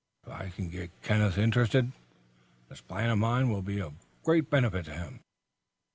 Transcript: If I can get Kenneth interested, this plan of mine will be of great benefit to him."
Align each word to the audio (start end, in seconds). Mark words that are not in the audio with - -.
If 0.25 0.29
I 0.33 0.49
can 0.49 0.69
get 0.69 0.89
Kenneth 1.03 1.37
interested, 1.37 1.91
this 2.69 2.81
plan 2.81 3.11
of 3.11 3.19
mine 3.19 3.49
will 3.51 3.61
be 3.61 3.79
of 3.79 3.93
great 4.23 4.49
benefit 4.49 4.85
to 4.85 4.95
him." 4.97 5.19